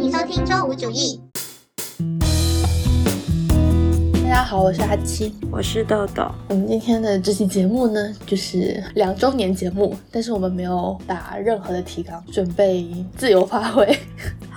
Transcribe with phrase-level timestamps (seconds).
[0.00, 1.20] 欢迎收听周五主义。
[4.24, 5.34] 大家好，我是阿七。
[5.52, 13.86] 我是豆豆，我们今天的这期节目呢，就是两周年节目，但是我们没有打任何的提纲，准备自由发挥。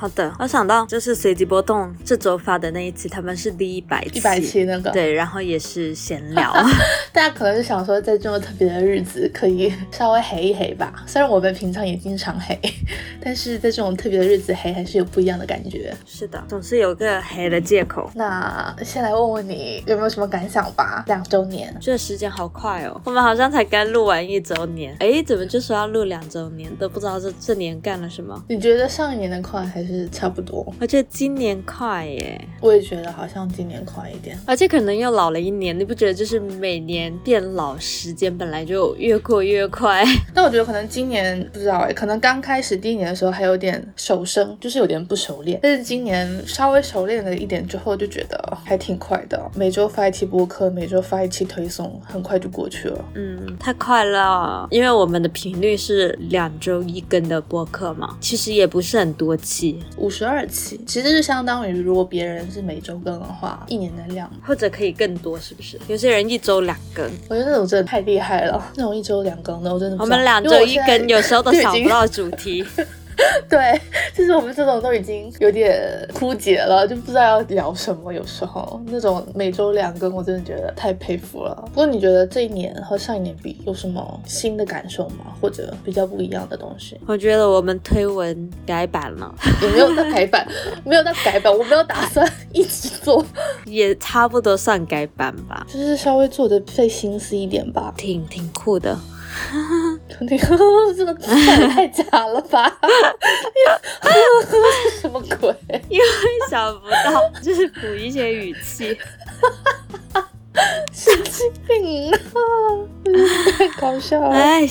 [0.04, 6.52] 好的，我想到就是随机波动这周发的那一期，他们是第一百期，一百期那个，对，然后也是闲聊，
[7.14, 10.94] 大家可能是想说在这么特别的日子，可以稍微黑一黑吧。
[11.08, 12.60] 虽然我们平常也经常黑，
[13.24, 15.96] 但是在这种特别的日子黑，还是有不一样的感觉。
[16.06, 18.12] 是的，总是有个黑的借口。
[18.14, 21.06] 那先来问问你有没有什么感想吧？
[21.08, 26.70] 两周年，这时间好快哦，我们好像才刚录完一周年，哎，怎么就说要录两周年？
[26.76, 28.38] 都不知道这这年干了什么。
[28.50, 29.93] 你觉得上一年的快还是？
[29.94, 40.04] 是差不多，而且今年快耶，我也觉得好像今年快一点，而且可能又老了一年，你不觉得就是每年变老时间本来就越过越快？
[40.34, 49.52] 但我觉得可能今年不知道哎，可能刚开始第一年的时候还有点手生，就是有点不熟练，但是今年稍微熟练了一点之后，就觉得还挺快的。
[49.56, 53.06] 每周发一期播客，每周发一期推送，很快就过去了。
[53.16, 59.83] 嗯，太快了，因为我们的频率是两周一更的播客嘛，其实也不是很多期。
[59.98, 65.80] 五十二期，其实是相当于如果别人是每周更的话，一年的量，或者可以更多，是不是？
[65.88, 69.98] 有些人一周两更，我觉得那种真的太厉害了，那种一周两更的，我真的。
[70.00, 72.66] 我们两周一更，有时候都 找不到主题。
[73.50, 73.80] 对，
[74.16, 78.12] 就是我们这种都已经有点枯竭了，就不知道要聊什么。
[78.12, 81.56] 有时候那种每周两更，我真的觉得太佩服了。
[81.70, 85.34] 不过你觉得这一年和上一年比有什么新的感受吗？
[85.40, 87.00] 或者比较不一样的东西？
[87.06, 90.48] 我觉得我们推文改版了，也没有在改版，
[90.84, 93.24] 没有在改版，我没有打算一直做，
[93.66, 98.98] 也差不多算改版吧，就是稍微做的费心思一点吧，挺挺酷的。
[100.20, 102.78] 你呵呵， 这个太假了吧？
[105.02, 105.56] 什么鬼？
[105.90, 106.06] 因为
[106.50, 108.98] 想不到，就是补一些语气。
[110.94, 112.18] 神经病啊！
[113.58, 114.30] 太搞笑了。
[114.30, 114.62] 哎，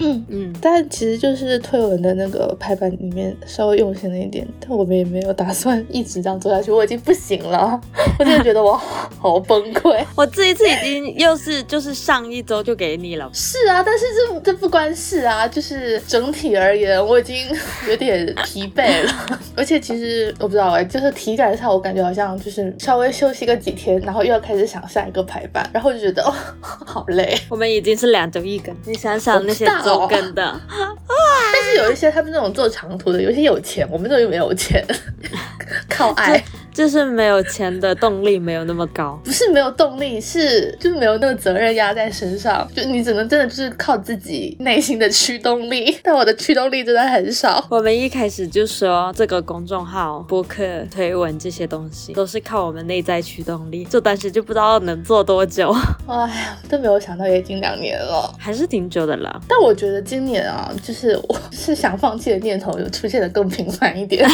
[0.00, 6.72] 嗯嗯，但其实就是推文的那个排版里面稍微用心了一点，但我们也没有打算一直这样做下去。
[6.72, 7.80] 我已经不行了，
[8.18, 10.04] 我真的觉得我好崩溃。
[10.16, 13.30] 我这一次已经又是就是上一周就给你了。
[13.32, 17.36] 是啊，但是这这不关事啊，就是整体而言我已经
[17.88, 19.38] 有点疲惫了。
[19.56, 25.27] 而且其实我不知道哎，就是体感上我感觉好像就是稍微休息个几天，然后又要开始想下一个。
[25.28, 27.38] 排版，然后就觉得哦， 好累。
[27.48, 30.60] 我们已经是两周一更，你想想那些周更的，
[31.52, 34.84] 但是有一些他们那种做长途的，有些有钱，我们这又没有钱，
[35.88, 36.42] 靠爱。
[36.72, 45.98] 就是没有钱的动力没有那么高，不是没有动力，是就是没有那个责任压在身上，就你只能真的就是靠自己内心的驱动力。
[46.04, 47.64] 但我的驱动力真的很少。
[47.70, 55.74] 我们一开始就说这个公众号、播客、推文这些东西都是靠我们内在驱动力，就当时就不知道能做多久。
[56.06, 59.40] 哎呀，都没有想到也已经两年了，还是挺久的了。
[59.48, 64.28] 但我觉得今年啊，就是我是想放弃的念头有出现的更频繁一点。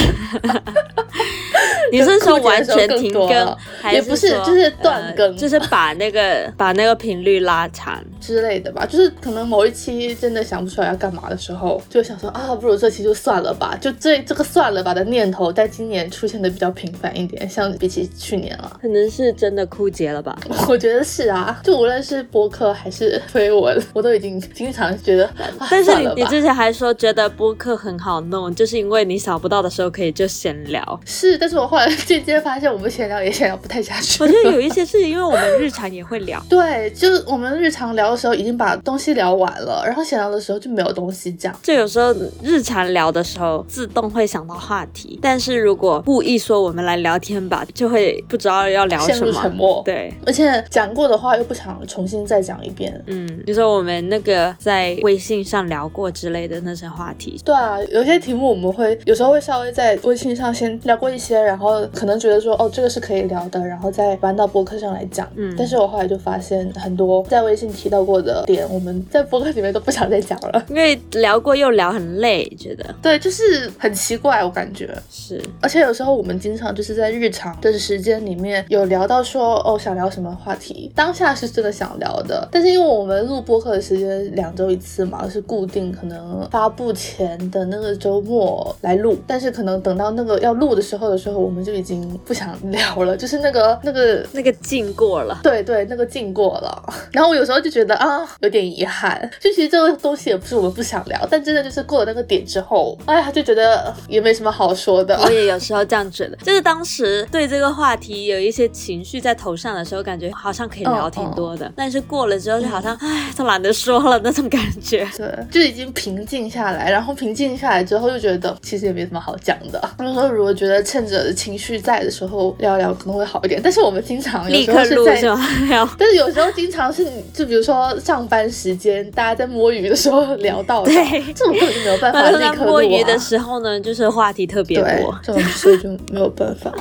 [1.93, 3.57] 你是说完全停更，
[3.93, 8.87] 也不是，就是断更，就是把那个 把那个频率拉长之类的吧。
[8.87, 13.77] 就是可能某一期真的想不出来要干嘛的时候，就想说啊，不如这期就算了吧。
[13.81, 18.79] 就这这个算了吧的念头，在今年出现的比较频繁一点，相比起去年了。
[18.81, 20.39] 可能是真的枯竭了吧？
[20.69, 25.29] 我觉得是啊，就无论是播客还是推文，我都已经经常觉得。
[25.71, 31.01] 但是你你之前还说觉得播客很好弄，就是因为你想不到的时候可以就闲聊。
[31.05, 34.23] 是，但是我后来 渐渐发现，我们闲聊也闲聊不太下去。
[34.23, 36.43] 我觉得有一些事情因为我们日常也会聊。
[36.49, 41.55] 对，就是我们日常聊的时候已经把东西聊完了，然后闲聊的时候就没有东西讲。
[41.63, 49.83] 就有时候日常聊的时候自动会想到话题，但是如果故意说我们来聊天吧，就会不知道要聊什么，沉默。
[49.85, 53.03] 对，而且讲过的话又不想重新再讲一遍。
[53.07, 57.41] 嗯，比如说我们那个在微信上聊过之类的那些话题。
[57.45, 65.29] 对啊，有些题目我们会有时候会稍微在微信上先聊过一些，然后可能觉得说哦这个是可以聊的，然后再搬到博客上来讲。
[65.37, 75.41] 嗯，但是我后来就发现很多在微信提到过的点，我们在博客里面都不想再讲了，因为聊过又聊很累，觉得对，就是很奇怪，我感觉是。
[75.61, 91.94] 而且有时候我们经常就是在日常的时间里面有聊到说哦想聊什么话题，当下是真的想聊的，但是因为我们录播客的时间两周一次嘛，是固定可能发布前的那个周末来录，但是可能等到那个要录的时候的时候，我们就已经。
[92.01, 95.39] 经不想聊了， 就是那个那个那个劲过了。
[95.43, 96.83] 对对，那个劲过了。
[97.13, 99.31] 然后我有时候就觉得啊，有点遗憾。
[99.41, 105.19] 就其实这个东西也不是我们不想聊，但真的就是过了那个点之后，哎呀，就觉得也没什么好说的。
[105.23, 111.71] 我也有时候这样觉得，就是当时对这个话题有一些情绪在头上的时候，感觉好像可以聊挺多的。
[111.77, 115.07] 但是过了之后，就好像哎，都懒得说了那种感觉。
[115.17, 119.83] 对，就已经平静下来，然后平静下来之后，又觉得其实也没什么好讲的。
[119.99, 123.61] 有时候如果觉得趁着情绪在的时候聊一聊，可能会好一点。
[123.63, 125.21] 但是我们经常有时候是在？
[125.99, 130.95] 但是有时候经常是，就比如说上班时间，大家在摸鱼的时候聊到，对，
[131.35, 132.71] 这种根本就没有办法立刻录。
[132.71, 136.73] 摸鱼的时候呢，就是话题特别多，这种时候就没有办法。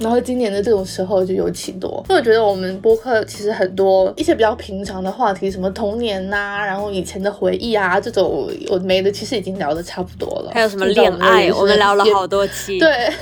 [0.00, 10.52] 然后今年的这种时候就尤其多，因为我觉得我们播客其实很多一些比较平常的话题，什么童年呐，然后以前的回忆啊，这种我没的，其实已经聊的差不多了。
[10.54, 12.78] 还有什么恋爱，我们聊了好多期。
[12.78, 13.12] 对，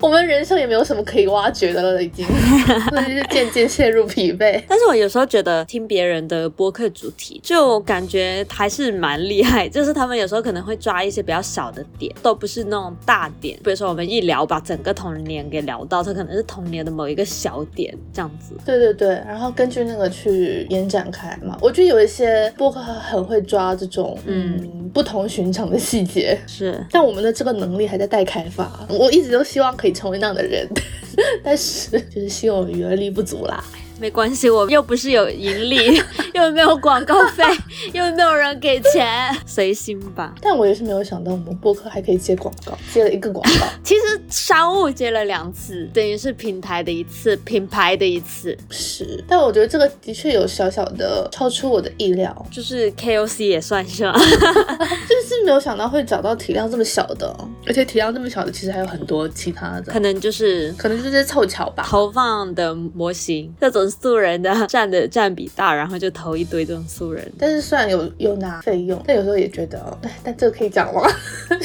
[0.00, 2.26] 我们人生也没有什么可以挖掘的了，已经，
[2.90, 4.60] 所以就渐渐陷入疲惫。
[4.68, 13.56] 但是我有时候觉得听别人的播客主题，就感觉还是蛮厉害，就是他们有时候可能会抓一些比较小的点，都不是那种大点。
[13.62, 16.23] 比如说我们一聊把整个童年给聊到，他可能。
[16.24, 21.58] 可能是童年的某一个小点这样子，对对对，然后根据那个去延展开嘛。
[21.60, 28.86] 我觉得有一些播客很会抓这种嗯不同寻常的细节，是，但我们的这个能力还在待开发。
[28.88, 30.66] 我一直都希望可以成为那样的人，
[31.44, 33.62] 但是就是心有余而力不足啦。
[34.00, 36.00] 没关系，我又不是有盈利，
[36.34, 37.44] 又没有广告费，
[37.94, 40.34] 又没有人给钱，随心吧。
[40.42, 43.66] 但我也是没有想到，我们播客还可以接广告，接了一个广告。
[43.84, 48.56] 其实商务接了两次，等于是平台的一次，品牌的一次。
[48.68, 54.12] 是，但我觉得这个的确有小小的超出我的意料，就是 KOC 也算是吗？
[54.18, 57.32] 就是没有想到会找到体量这么小的，
[57.64, 61.84] 而且体量这么小的其实还有很多其他的，可能就是可能就是凑巧吧。
[61.86, 63.83] 投放的模型各种。
[63.90, 67.30] 素人的占的占比大，然后就投一堆这种素人。
[67.38, 71.02] 但是虽然有有拿费用，但有时候也觉得，哎，但这个可以讲吗？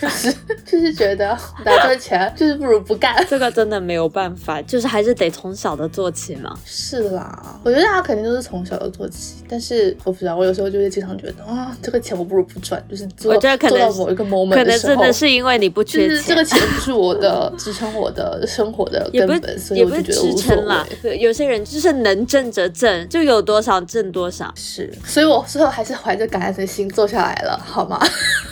[0.00, 0.34] 就是
[0.64, 1.28] 就是觉得
[1.64, 3.14] 拿这个钱就是不如不干。
[3.28, 6.56] 这个真的没有办法，就是还是得从小的做起嘛。
[6.64, 9.36] 是啦，我觉得大家肯定都是从小的做起。
[9.48, 12.82] 但是我不知道，我有时候就会经常觉得啊，这个钱我不如不赚。
[12.88, 20.56] 就是做做到某一个 moment 可能真的是因为你不缺钱，这个钱不是我的支撑我的生活的根本，所以我就觉得无所
[21.02, 21.18] 谓。
[21.18, 21.55] 有些人。
[21.64, 24.52] 就是能挣则挣，就有多少挣多少。
[24.56, 28.00] 是，所以我最后还是怀着感恩的心坐下来了，好吗？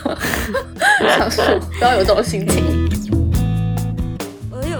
[1.16, 1.44] 想说
[1.78, 2.83] 不要有这种心情。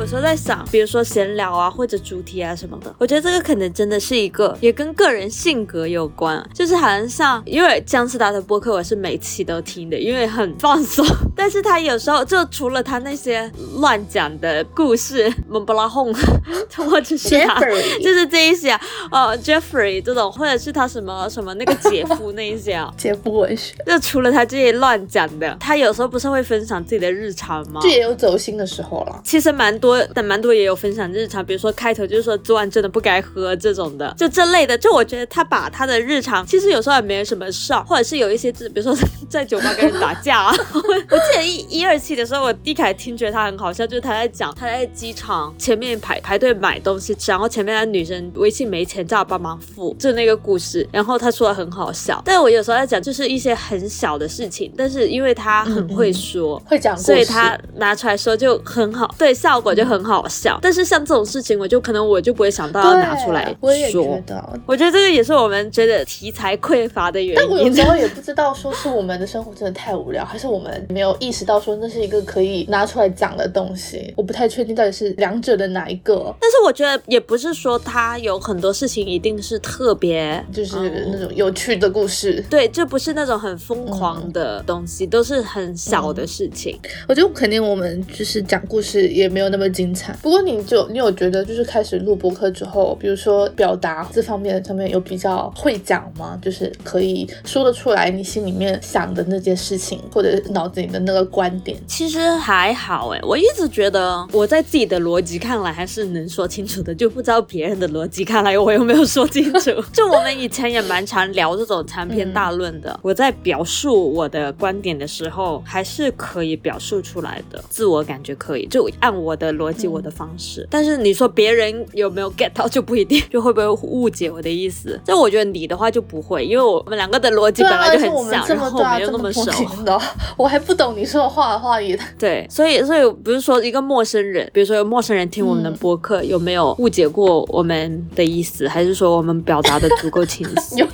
[0.05, 6.47] 有时候在想，比如说闲聊啊，或者主题啊什么的，我觉得这个可能真的是一个，也跟个人性格有关。
[6.53, 11.03] 就是好像像，因为姜思达的播客我是每期都听的，因为很放松。
[11.35, 16.12] 但是他有时候就除了他那些乱讲的故事，蒙布拉哄，
[16.77, 17.59] 或者是他
[18.03, 18.81] 就是这一些啊，
[19.11, 23.75] 哦，Jeffrey 这种，或者是他什么什么那个姐夫那一些啊， 姐夫文学。
[23.87, 27.81] 就除了他这些乱讲的，他有时候不是会分享自己的日常吗？
[27.83, 29.23] 这也有走心的时候了。
[29.25, 29.94] 其实蛮多。
[30.14, 34.76] 但蛮多也有分享日常，比如说开头就是说昨晚真的不该喝这种的，就这类的。
[34.76, 38.96] 就我觉得他把他的日常，其实有时候也没什么事儿，或者是有一些字，比如说
[39.29, 40.50] 在酒吧跟人打架。
[40.50, 50.87] 我记得一一二期的时候，我第一开始听觉得他很好笑，就是他在讲他在机场前面排排队买东西吃，然后前面的女生微信没钱叫我帮忙付，就那个故事。
[50.93, 59.95] 然后他说的很好笑，但我有时候在讲就是一些很小的事情，但是因为他很会说，会讲，所以他拿出来说就很好，对，效果就很。
[59.95, 63.56] 很好笑，但是像这种事情，我就可能我就不会想到要拿出来说。
[63.61, 67.35] 我也觉得，我觉得这个也是我们觉得题材匮乏的原因。
[67.37, 74.13] 但我有时候也不知道，说是我们的生活真的太无聊， 还是我们没有意识到说那是一个可以拿出来讲的东西。
[74.17, 76.35] 我不太确定到底是两者的哪一个。
[76.41, 82.44] 但是我觉得也不是说他有很多事情一定是特别，就是那种有趣的故事。
[82.51, 86.77] 对，这不是那种很疯狂的东西，都是很小的事情。
[87.08, 89.95] 我觉得肯定我们就是讲故事也没有那么精。
[89.95, 90.13] 彩。
[90.23, 96.39] 不过你就你有觉得就是开始录播客之后，比如说表达这方面上面有比较会讲吗？
[96.41, 101.79] 就是可以说得出来你心里面想的那件事情，或者脑子里的那个观点。
[101.87, 109.71] 其实还好哎，我一直觉得我在自己的逻辑看来还是能说清楚的，就不知道别人的逻辑看来我有没有说清楚。
[109.93, 119.64] 就我们以前也蛮常聊这种长篇大论的，我在表述我的观点的时候还是可以表述出来的，自我感觉可以，就按我的逻。
[119.65, 120.67] 逻辑、我的方式。
[120.71, 125.01] 但是你说别人有没有 get 到 就不一定， 就会不会误解我的意思？
[125.05, 129.44] 这我觉得你的话就不会，因为我们两个的逻辑本来就很像，然后没有那么熟
[129.85, 129.99] 的。
[130.37, 140.77] 我还不懂你说的话的话也对，所以所以不是说一个陌生人，比如说有陌生人听我们的播客，有没有误解过我们的意思，还是说我们表达的足够清晰？
[140.77, 140.87] 有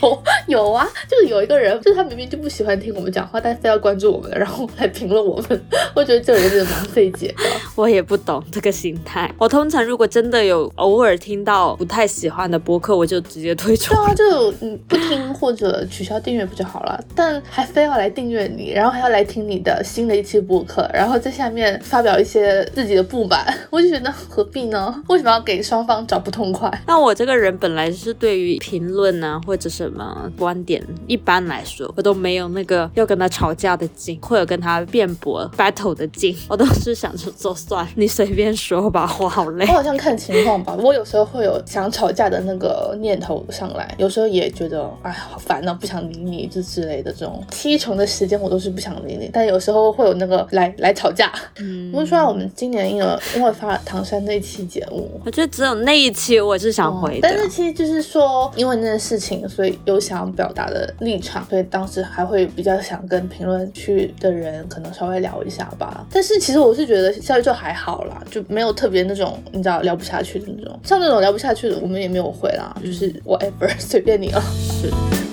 [0.48, 5.60] 有啊，就是有一个人，就是他明明就不喜欢听我们讲话，但非要关注我们，然后来评论我们。
[5.94, 7.42] 我觉得这个人真的蛮费解的。
[7.74, 9.32] 我也不懂这个心态。
[9.38, 13.94] 我通常如果真的有偶尔听到不太喜欢的播客，我就直接退出。
[13.94, 17.02] 对啊，就你不听或者取消订阅不就好了？
[17.14, 25.02] 但还非要来订阅你，然后还要来听你的新的一期播客，然后在下面发表一些自己的不满，我就觉得何必呢？
[25.08, 26.70] 为什么要给双方找不痛快？
[26.86, 39.66] 那我这个人本来是对于评论啊或者什么观点，一般来说我都没有那个要跟他吵架的劲，或者跟他辩驳 battle 的劲，我都是想着做算，你随便说吧，我好累。
[39.66, 47.42] 我好像看情况吧，我有时候会有想吵架的那个念头上来，有时候也觉得哎好烦啊，不想理你这之类的这种。
[47.50, 51.32] 七成的时间我都是不想理你，但有时候会有那个来来吵架。
[51.58, 66.06] 嗯，不过说我们今年因为因为发唐山那期节目，我觉得只有那一期我是想回的，但是其实就是说因为那件事情，所以有想表达的立场，所以当时还会比较想跟评论区的人可能稍微聊一下吧。
[66.12, 74.40] 但是其实我是觉得效率就还好啦，就没有特别那种你知道聊不下去的那种，像那种聊不下去的，我们也没有回啦，就是 whatever 随便你了。
[74.58, 75.29] 是。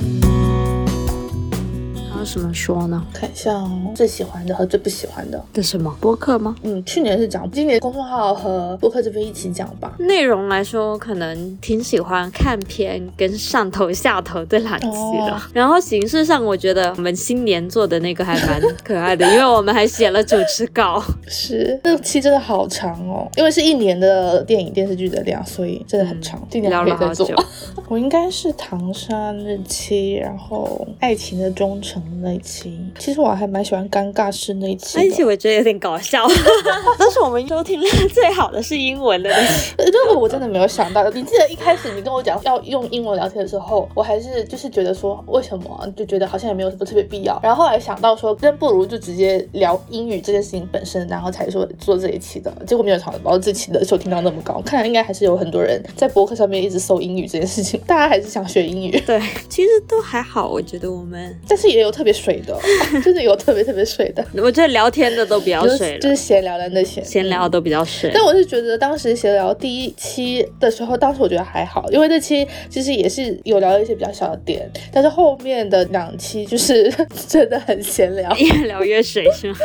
[2.33, 3.03] 怎么说呢？
[3.13, 3.51] 看一下
[3.95, 6.55] 最喜欢的和最不喜欢的的什么播客吗？
[6.61, 9.95] 嗯，去年是讲，今年公众号和播客这边一起讲吧。
[9.99, 14.87] 内容来说，可能挺喜欢看片跟上头下头这两期
[15.25, 15.41] 的。
[15.53, 21.03] 然后形式上，我觉得我们新年做的那个还蛮可爱的，因为我们还写了主持稿。
[21.27, 26.39] 是，这期真的好长哦，因为是一年的电影电视剧的量，所以真的很长。
[26.51, 27.27] 今年可以再做。
[27.89, 32.03] 我应该是唐山日期，然后爱情的忠诚。
[32.21, 34.97] 那一期，其实我还蛮喜欢尴尬式那一期。
[34.97, 36.25] 那一期我觉得有点搞笑，
[36.99, 39.73] 但是我们收听量 最好的是英文的那期。
[39.77, 41.07] 这个我真的没有想到。
[41.11, 47.39] 你记得一开始你跟我讲要用英文聊天的时候，我还是就是觉得说为什么，就觉得好像也没有什么特别必要。
[47.41, 52.53] 然后后来想到说，真不如就直接聊英语这件事情本身，然后才说做这一期的。
[52.65, 58.99] 结果没有想到这期的收听量那么高，看来应该还是有很多人在博客上面一直搜英语这件事情，大家还是想学英语。
[59.05, 59.19] 对，
[59.49, 62.17] 其实都还好，我觉得我们，但是也有特别。
[62.17, 62.57] 水的，
[63.05, 64.25] 真的有特别特别水的。
[64.41, 68.09] 我觉得聊天的都比较水，就是闲聊的那些，闲聊都比较水。
[68.11, 74.67] 但我是觉得当时闲聊第一期的时候，当时我觉得还好，因为这期其实也是有聊一些比较小的点。
[74.91, 76.91] 但是后面的两期就是
[77.29, 79.57] 真的很闲聊，越聊越水是吗？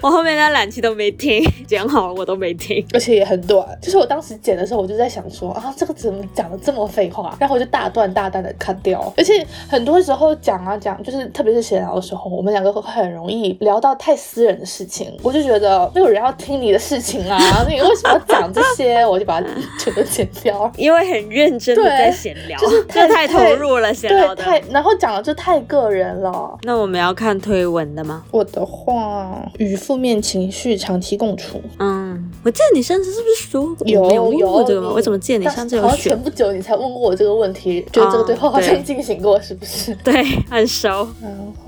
[0.00, 3.66] 我后面那两期都没听，剪好了我都没听，而且也很短。
[3.82, 7.36] 就是我当时剪的时候，我就在想说啊，这个怎么讲的这么废话？
[7.38, 9.12] 然后我就大段大段的 cut 掉。
[9.18, 11.87] 而且很多时候讲啊讲，就是特别是闲聊。
[11.94, 19.06] 的时候，我们两个会很容易聊到太私人的事情，我就觉得没有人要听你的事情啊，你为什么要讲这些？
[19.06, 19.46] 我就把它
[19.78, 26.58] 全都剪掉，因为很认真的在闲聊，就是太投入了，闲聊的太，然后讲的就太个人了。
[26.62, 28.24] 那我们要看推文的吗？
[28.30, 31.60] 我的话，与负面情绪长期共处。
[31.78, 34.92] 嗯，我记得你上次是不是说有有这个吗？
[34.94, 36.12] 我怎么记得你上次有选？
[36.12, 39.94] 前不久你才问过我这个问题，觉得这个对话好像进行过，是不是？
[40.04, 41.08] 对，很熟。
[41.20, 41.30] 然
[41.64, 41.67] 后。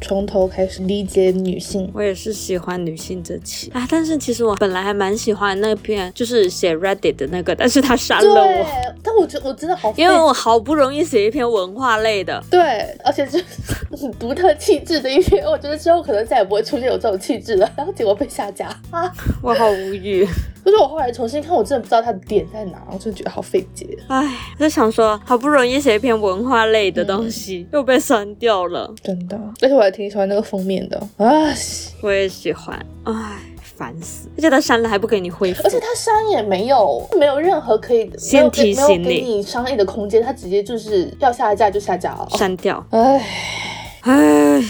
[0.00, 3.86] 从头开始理解女性，我也是喜欢女性这期啊。
[3.90, 8.66] 但是其实我本来还蛮喜欢那篇，就是写 Reddit 的那个，但是他删了我。
[9.02, 13.42] 但我觉得我真的好，因为我好不容易写一篇文化类的，对，而且是
[13.90, 17.70] 很独特气质的一篇，我觉得之后可能再也不会出现有这种气质了。
[17.76, 19.12] 然后结果被下架啊，
[19.42, 20.26] 我好无语。
[20.70, 23.86] 就是我后来重新看，我真的不知道它的点在哪，我真的觉得好费解。
[24.08, 29.40] 唉，就想说，好不容易写一篇文化类的东西，又被删掉了，真的。
[29.62, 31.26] 而且我还挺喜欢那个封面的啊，
[32.02, 32.78] 我也喜欢。
[33.04, 34.28] 唉，烦死！
[34.36, 42.84] 而且他删了还不给你恢复，而且他删也没有没有任何可以先提醒你给你商议的空间，他直接就是要下架就下架了，删掉。
[42.90, 43.24] 唉，
[44.02, 44.62] 唉。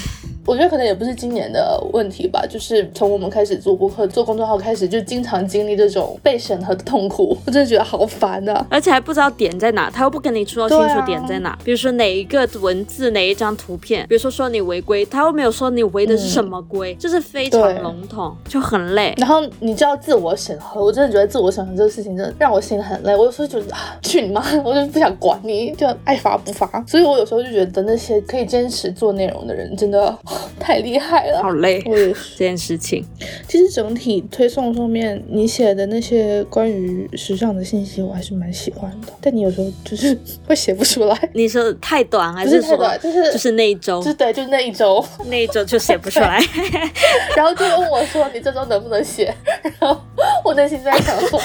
[0.49, 8.67] 我觉得可能也不是今年的问题吧，就是从我们开始做播客、做公众号开始，就经常经历这种被审核的痛苦， 我真的觉得好烦啊！
[8.71, 11.59] 而且还不知道点在哪，他又不跟你说清楚点在哪。
[11.62, 19.12] 比如说哪一个文字、哪一张图片，比如说说你违规，他又没有说你违的是什么规，就是非常笼统，就很累。
[19.19, 23.14] 然后你知道自我审核，我真的觉得自我审核这个事情真的让我心里很累。
[23.14, 24.43] 我有时候觉得啊，去你妈！
[24.64, 26.67] 我就不想管你，就爱发不发。
[26.87, 30.19] 所以我有时候就觉得那些可以坚持做内容的人，真的。
[30.59, 32.30] 太厉害了，好累我也是。
[32.33, 33.04] 这件事情。
[33.49, 39.09] 其实整体推送上面你写的那些关于时尚的信息，我还是蛮喜欢的。
[39.21, 40.16] 但你有时候就是
[40.47, 46.40] 会写不出来，你说太短还不是太说短，就是就是那一周就对，就是那一周，那一周就写不出来？
[47.37, 49.35] 然后就问我说你这周能不能写？
[49.78, 50.00] 然后
[50.45, 51.40] 我内心在想说，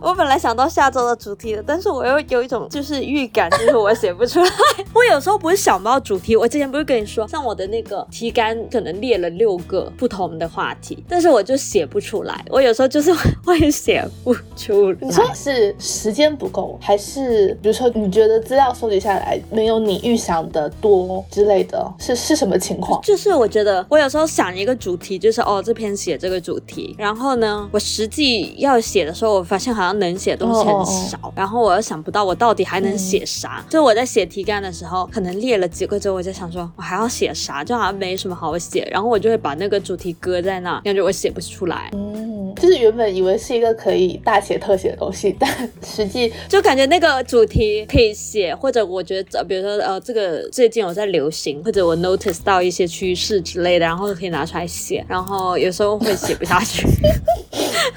[0.00, 4.50] 我本来想到下周的主题的，但是我又有一种就是预感，就是我写不出来。
[4.94, 12.44] 我有时候不是想不到主题，我之前不是跟你说，像我的那个提纲可能列了六个不同的话题，但是我就写不出来。
[12.50, 13.10] 我有时候就是
[13.42, 15.34] 会写不出你说来。
[15.34, 21.90] 是时间不够，还是比如说你觉得资料收集下来没有你预想的多之类的？
[21.98, 23.00] 是是什么情况？
[23.00, 33.64] 就是我觉得我有时候想一个主题，就是哦这篇写这个主题，然后呢，我实际要写的时候，我发现好像能写的东西很少，然后我又想不到我到底还能写啥。
[33.70, 45.48] 就我在写题干的时候，可能列了几个之后，我就想说我还要写啥，就好像没什么好写，然后我就会把那个主题搁在那，感觉我写不出来，嗯，就是原本以为是一个可以大写特写的东西，但
[45.82, 56.86] 实际就感觉那个主题可以写，或者我觉得呃比如说呃这个最近有在流行，或者我 notice 到一些趋势之类的，然后可以拿出来写，然后有时候会写不下去。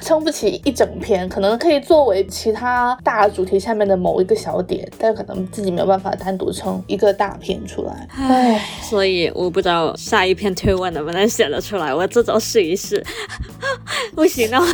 [0.01, 8.07] 撑不起一整篇，可能可以作为其他大主题下面的某一个小点，但可能自己没有办法单独撑一个大篇出来。
[8.09, 13.01] 唉，所以我不知道下一篇推文能不能写得出来，我这周试一试。
[14.13, 14.67] 不行的话，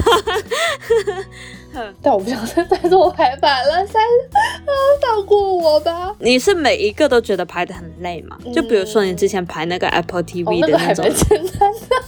[2.01, 6.11] 但我不想再做排版了，三啊，放过我吧。
[6.17, 8.35] 你是每一个都觉得排的很累吗？
[8.51, 12.06] 就比如说你之前排那个 Apple 哦 TV，的那的种，个还蛮简单的。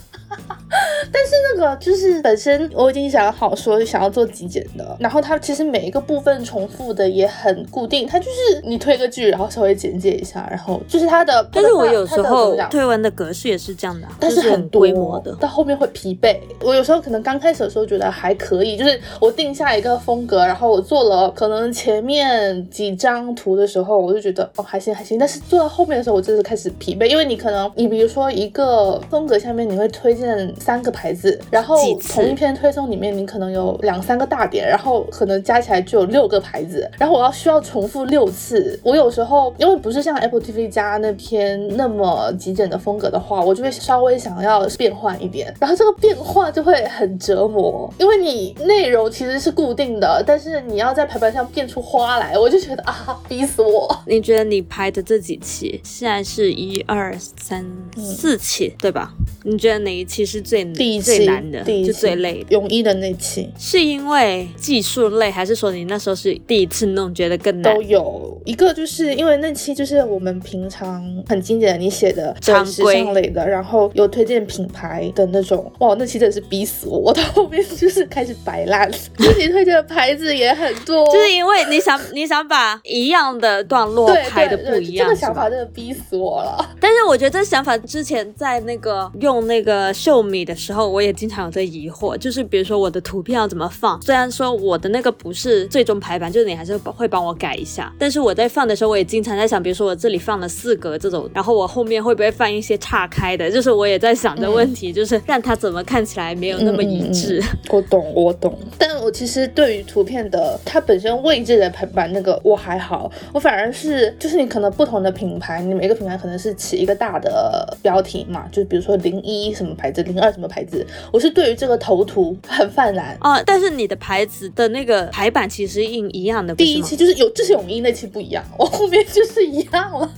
[1.11, 11.47] 但是那个就是本身我已经想好说想要做极简的，然后它其实每一个部分重复的也很固定，它就是你推个剧，然后稍微简介一下，然后就是它的。
[11.51, 15.33] 但是我有时候推文的格式也是这样的啊，但是是很多规模的。
[15.35, 16.37] 到后面会疲惫。
[16.61, 25.17] 我有时候可能刚开始的时候觉得还可以，就是我定下一个风格，然后我做了可能前面几张图的时候，我就觉得哦还行还行。
[25.17, 31.77] 但是做到后面的时候，我真的开始疲惫，因为你可能你比如说一个风格下面你会推荐三个牌子，然后
[32.09, 38.77] 同一篇推送里面你可能有两三个大点，然后可能加起来就有六个牌子，然后我要需要重复六次。
[38.83, 53.95] 我有时候因为不是像 Apple TV 加那篇那么极简的风格的话，我就会稍微想要变换一点，然后这个变化就会很折磨，因为你内容其实是固定的，但是你要在排版上变出花来，我就觉得啊，逼死我。
[54.05, 59.13] 你觉得你拍的这几期，现在是一二三四期，对吧？
[59.43, 62.47] 你觉得哪一期是最第一期最难的，就第一期最累的？
[62.49, 67.75] 泳衣的那期是因为技术累，还是说你那时候是第一次弄，觉得更难？
[67.75, 67.81] 都？
[67.83, 68.41] 有。
[68.45, 86.75] 一个，就是因为那期就是我们平常很经典的你写的常时规尚类的，然后有推荐品牌的那种，哇，那期真的是逼死我，我到后面就是开始摆烂， 自己推荐的牌子也很多，就是因为你想 你想把一样的段落拍的不一样，这个想法真的逼死我了。
[86.79, 107.39] 但是我觉得这想法之前在那个用那个秀米的时候，我也经常有这疑惑，就是比如说我的图片要怎么放，虽然说我的那个不是最终排版，就是你还是会帮我改一下，但是我在放的时候，我也经常在想，比如说我这里放了四格这种，然后我后面会不会放一些岔开的，就是我也在想这问题，就是让它怎么看起来没有那么一致。
[107.39, 108.57] 嗯嗯嗯我懂，我懂。
[108.77, 120.68] 但我其实对于图片的它本身位置的排版那个我还好，我反而是就是你可能不同的品牌，你每个品牌可能是起一个大的标题嘛，就比如说零一什么牌子，零二什么牌子，
[121.11, 123.17] 我是对于这个头图很泛滥。
[123.21, 130.09] 啊，但是你的牌子的那个排版其实印一样的，第一期就是有，就是泳衣那期不一样，我后面就是一样了，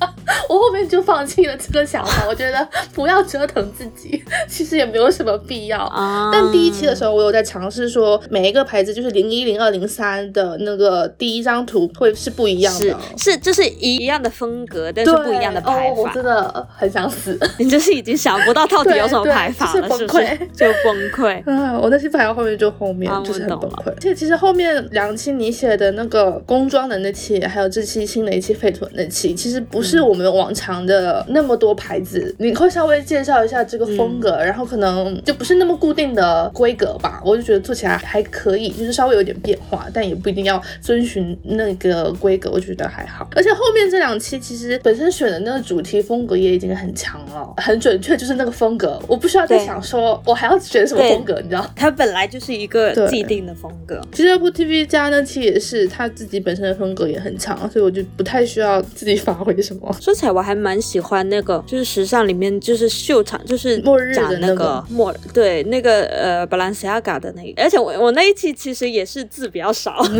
[0.49, 5.79] 我后面就放弃了这个想法，我觉得不要折腾自己，其实也没有什么必要。
[5.85, 16.13] 啊，但第一期的时候，我有在尝试说，每一个牌子就是零一、零二、零三的那个第一张图会是不一样是的，是就是一样的风格，但是不一样的排哦，我法。
[16.13, 17.39] 真的很想死。
[17.57, 20.40] 你就是已经想不到到底有什么排法了，是是不是崩溃？
[20.53, 21.41] 就崩溃。
[21.49, 23.89] 啊， 我那期排到后面就后面啊就是很崩溃。
[23.89, 32.33] 而且其实后面两期你写的那个工装的那期，还有这期新的一期废土的那期，其实不是我们往常的那么多牌子。
[32.39, 37.21] 你会稍微介绍一下这个风格，然后可能就不是那么固定的规格吧。
[37.25, 43.27] 我就觉得做起来还可以，就是稍微有点变化，但也不一定要遵循那个规格，我觉得还好。
[43.35, 51.65] 而且后面这两期其实本身选的那个主题风格也已经很强了，很准确，就是那个风格，我不需要再想说我还要选什么风格，你知道。
[51.75, 53.99] 它本来就是一个既定的风格。
[54.11, 59.95] 其实 Apple TV 加那期也是他自己本身的风格也很强，所以我就不太需要自己发挥什么。
[59.99, 70.03] 说起来，我还蛮喜欢那个，就是时尚里面就是秀场，就是末日的那那个末对那个呃 Balenciaga 的那个，而且我我那一期其实也是字比较少。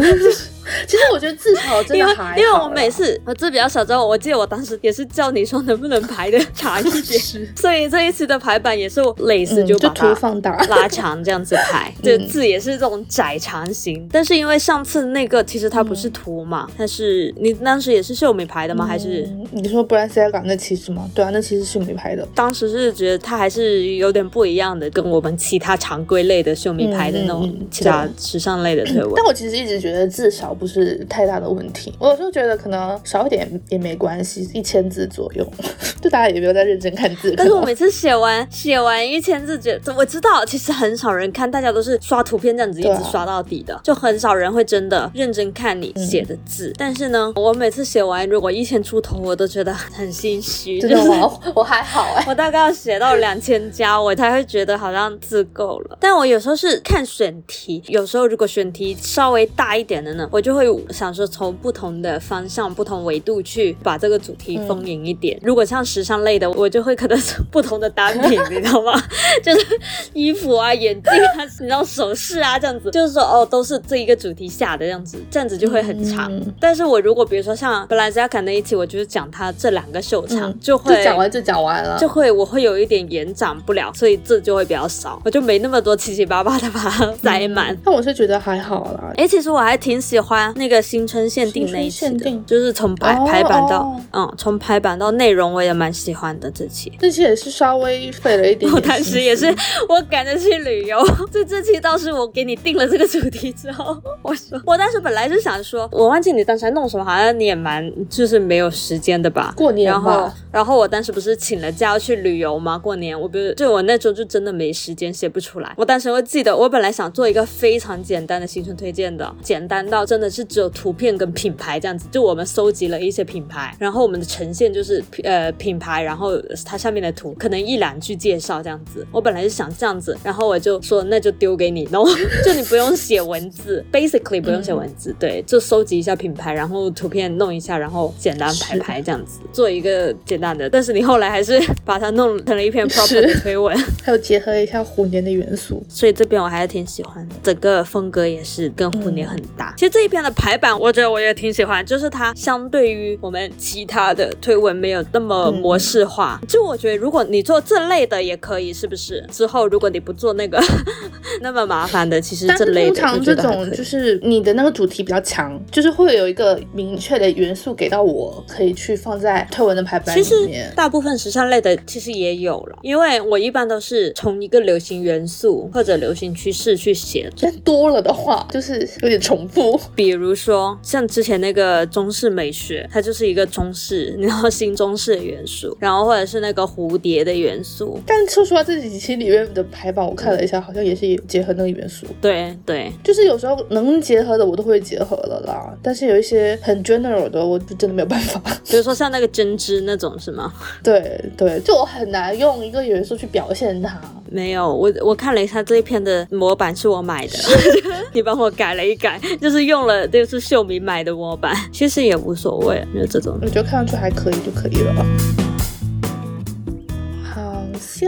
[0.88, 7.20] 其实我觉得自嘲真 因为的还好因为我每次我字比较少之后，我记得我当时也是叫你说能不能排的长一点，
[7.56, 14.08] 所以这一次的排版也是我类似嗯就就图放大拉长这样子排， 这字也是这种窄长型。
[14.12, 18.86] 但是因为上次那个其实它不是图嘛，它是你当时也是秀美拍的吗？
[18.86, 21.10] 还是嗯你说布兰西亚港那期是吗？
[21.14, 22.28] 对啊，那期是秀美拍的。
[22.36, 29.14] 当时是觉得它还是有点不一样的，跟我们其他常规类的秀美拍的那种其他时尚类的推文。
[29.16, 35.46] 但我其实一直觉得字少不是太大的问题，我有时候觉得可能少一点也没关系，一千字左右，
[36.02, 37.34] 就大家也没有在认真看字。
[37.36, 46.74] 但是我每次写完写完一千字，觉得我知道其实很少人看，大家都是刷图片这样子一直刷到底的，就很少人会真的认真看你写的字。
[46.78, 51.32] 但是呢，我每次写完如果一千出头，我都觉得很心虚，就是真的吗？
[51.56, 55.98] 我 还好哎、我大概要写到两千加，我才会觉得好像字够了。
[56.00, 65.40] 但我有时候是看选题，有时候如果选题稍微大一点的呢，我就会想说从不同的方向、不同维度去把这个主题丰盈一点。
[65.42, 68.92] 如果像时尚类的，我就会可能是不同的单品， 你知道吗？
[69.44, 69.71] 就是
[70.14, 76.32] 衣服啊、眼镜啊、你知道首饰啊这样子，就是说哦，都是这一个主题下的这样子，这样子就会很长。
[76.32, 87.76] 嗯但是我如果比如说像本来 z a k 那一期，我就是讲他这两个秀场，嗯就会就讲完就讲完了，就会我会有一点延展不了，所以字就会比较少，我就没那么多七七八八的把它塞满。
[87.84, 89.12] 但我是觉得还好啦。
[89.18, 96.92] 哎、其实我还挺喜欢那个新春限定那一期的就是从排哦排版到、哦嗯，从排版到内容我也蛮喜欢的这期。
[97.00, 98.72] 这期也是稍微费了一点点。
[98.74, 99.54] 我当时也是，
[99.90, 100.98] 我赶着去旅游。
[101.32, 109.54] 这这期倒是我给你定了这个主题之后， 我说我当时本来是想说，我忘记你当时在弄什么，好像你也蛮就是没有时间的吧？
[109.56, 112.78] 过年然后，然后我当时不是请了假要去旅游吗？
[112.78, 115.74] 过年我不是就我那周就真的没时间写不出来。
[115.78, 122.08] 我当时会记得，我本来想做一个非常简单的新春推荐的，简单到真的是只有图片跟品牌这样子。
[122.12, 126.32] 就我们搜集了一些品牌，然后我们的呈现就是呃品牌，然后
[126.66, 129.06] 它下面的图可能一两句介绍这样子。
[129.12, 132.08] 我本来是想这样子，然后我就说那就丢给你，然后
[132.46, 140.70] 就你不用写文字， basically 不用写文字，对，就收集一下品牌，然后图片弄一下，然后简单排排这样子， 做一个简单的。
[140.70, 145.84] 但是你后来还是把它弄成了一篇 proper 的推文，还有结合一下虎年的元素。
[145.90, 149.74] 所以这边我还是挺喜欢的，整个风格也是跟虎年很搭。
[149.78, 156.40] 其实这一篇的排版，我觉得我也挺喜欢，就是它相对于我们其他的推文没有那么模式化。
[156.48, 159.26] 就我觉得，如果你做这类的也可以，是不是？
[159.42, 160.64] 之后如果你不做那个
[161.42, 170.72] 那么麻烦的，其实这类的通常这种就是你的那个主题比较强，就是会有一个明确的元素给到我，可以去放在推文的排版其实里面。
[170.76, 177.28] 大部分时尚类的其实也有了，因为我一般都是从一个流行元素或者流行趋势去写。
[177.42, 179.82] 但多了的话，就是有点重复。
[179.96, 188.00] 比如说像之前那个中式美学，它就是一个中式，然后新中式的元素，然后或者是那个蝴蝶的元素。
[188.06, 192.06] 但说实话，这几期里面的排版我看了一下，好像也是结合那个元素。
[192.22, 198.42] 对对，就是有时候能结合的我都会结合了啦，但是有一些很 general 的，我就真的没有办法。
[198.70, 200.54] 比如说像那个针织那种是吗？
[200.84, 204.00] 对对，就我很难用一个元素去表现它。
[204.30, 207.34] 没有，我我看了一下这一篇的模板是我买的，
[208.14, 213.38] 你帮我改了一改，就是用了就是秀敏买的模板，其实也无所谓，就这种。
[213.42, 215.51] 我觉得看上去还可以就可以了。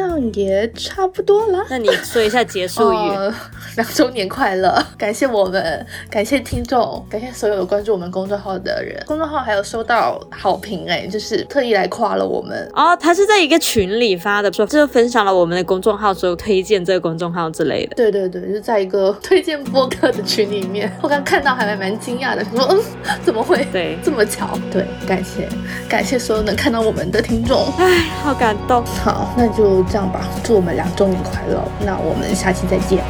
[0.01, 1.65] 好像也差不多了。
[1.69, 2.95] 那你说一下结束语。
[2.95, 3.34] 呃，
[3.75, 4.83] 两周年快乐！
[4.97, 9.01] 感谢我们，感谢听众，感谢所有关注我们公众号的人。
[9.05, 12.69] 公众号还有收到好评哎，就是特意来夸了我们。
[12.73, 17.95] 哦，他是在一个群里发的，说就是分享了我们的公众号，所有推荐这个公众号之类的。
[17.95, 22.79] 对对对，就是在一个推荐播客的群里面，我刚看到还蛮蛮惊讶的，说嗯，
[23.25, 24.57] 怎么会对，这么巧？
[24.71, 25.49] 对，感谢
[25.89, 27.65] 感谢所有能看到我们的听众。
[27.79, 31.63] 哎，好感动，好，那就这样吧，祝我们两周年快乐！
[31.83, 33.03] 那我们下期再见，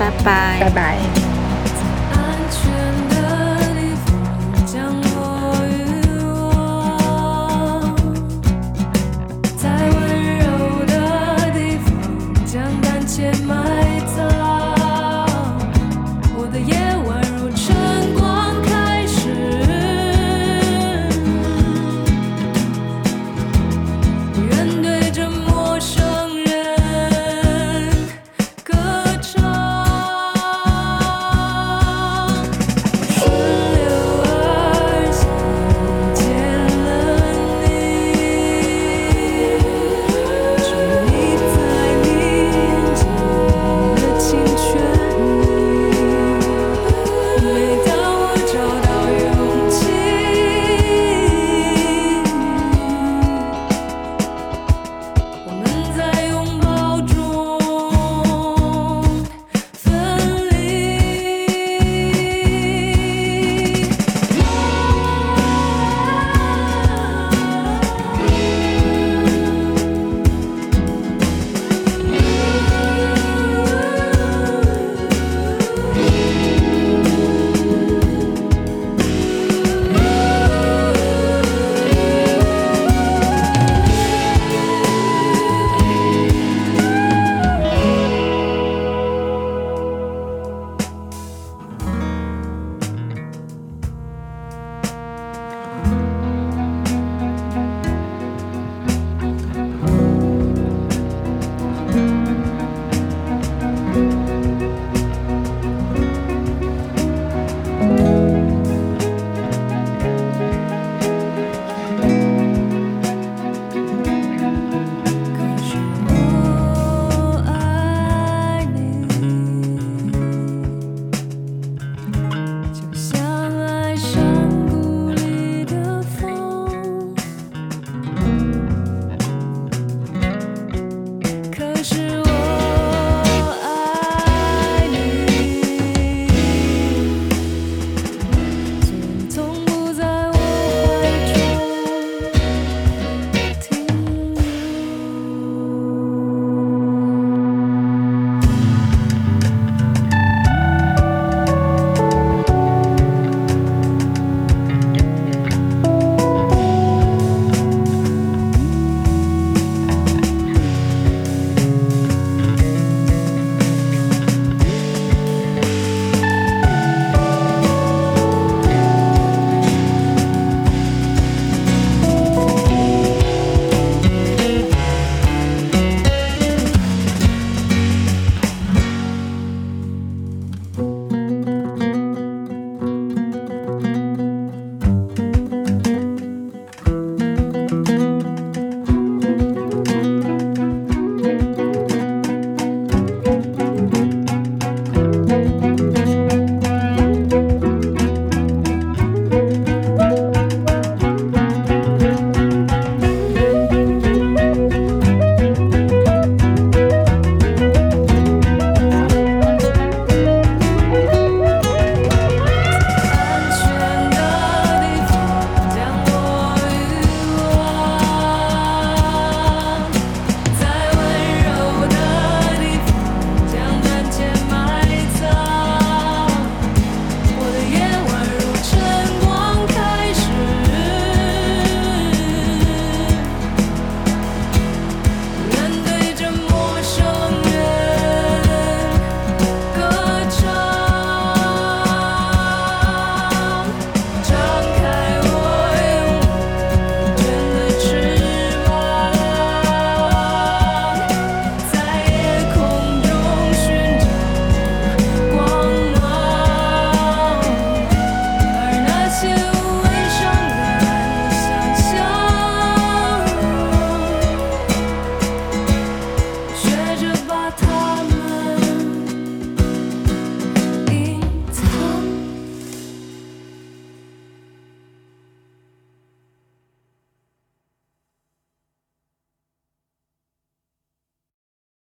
[0.60, 1.33] 拜拜。